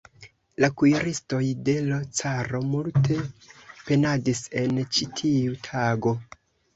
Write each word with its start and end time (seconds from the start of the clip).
La 0.63 0.67
kuiristoj 0.81 1.41
de 1.67 1.75
l' 1.89 1.99
caro 2.19 2.61
multe 2.69 3.17
penadis 3.89 4.41
en 4.63 4.81
ĉi 4.97 5.07
tiu 5.21 5.59
tago. 5.69 6.15